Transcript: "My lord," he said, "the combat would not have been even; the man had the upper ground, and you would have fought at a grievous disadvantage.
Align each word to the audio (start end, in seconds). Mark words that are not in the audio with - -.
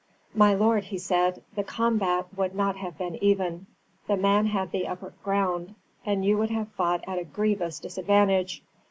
"My 0.33 0.55
lord," 0.55 0.85
he 0.85 0.97
said, 0.97 1.43
"the 1.53 1.63
combat 1.63 2.25
would 2.35 2.55
not 2.55 2.75
have 2.77 2.97
been 2.97 3.23
even; 3.23 3.67
the 4.07 4.17
man 4.17 4.47
had 4.47 4.71
the 4.71 4.87
upper 4.87 5.13
ground, 5.23 5.75
and 6.03 6.25
you 6.25 6.39
would 6.39 6.49
have 6.49 6.69
fought 6.71 7.03
at 7.07 7.19
a 7.19 7.23
grievous 7.23 7.77
disadvantage. 7.79 8.63